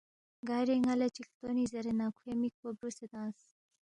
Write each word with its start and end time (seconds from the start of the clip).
گارے 0.47 0.75
ن٘ا 0.83 0.93
لہ 0.99 1.07
چِک 1.15 1.27
ہلتونی 1.31 1.63
زیرے 1.71 1.93
نہ 1.99 2.05
کھوے 2.17 2.33
مِک 2.41 2.53
پو 2.59 2.67
برُوسے 2.77 3.05
تنگس 3.11 3.41